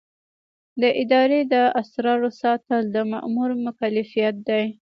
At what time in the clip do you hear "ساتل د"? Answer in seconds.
2.41-2.97